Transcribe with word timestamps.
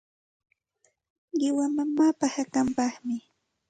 Qiwa 1.39 1.65
mamaapa 1.75 2.25
hakanpaqmi. 2.35 3.15